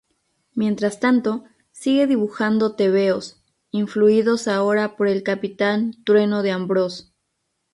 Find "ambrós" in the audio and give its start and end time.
6.49-7.13